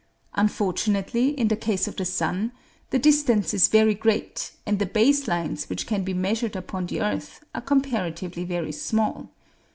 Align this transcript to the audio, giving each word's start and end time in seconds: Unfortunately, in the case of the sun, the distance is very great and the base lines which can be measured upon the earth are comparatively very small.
Unfortunately, 0.33 1.29
in 1.39 1.47
the 1.49 1.55
case 1.55 1.87
of 1.87 1.95
the 1.95 2.05
sun, 2.05 2.53
the 2.89 2.97
distance 2.97 3.53
is 3.53 3.67
very 3.67 3.93
great 3.93 4.51
and 4.65 4.79
the 4.79 4.87
base 4.87 5.27
lines 5.27 5.69
which 5.69 5.85
can 5.85 6.03
be 6.03 6.15
measured 6.15 6.55
upon 6.55 6.87
the 6.87 6.99
earth 7.01 7.43
are 7.53 7.61
comparatively 7.61 8.43
very 8.43 8.71
small. 8.71 9.29